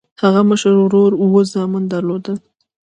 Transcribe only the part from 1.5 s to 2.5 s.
زامن درلودل.